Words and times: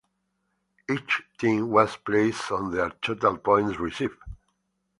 Each 0.89 1.21
team 1.37 1.69
was 1.69 1.95
placed 1.97 2.51
on 2.51 2.71
their 2.71 2.89
total 3.03 3.37
points 3.37 3.77
received. 3.77 4.17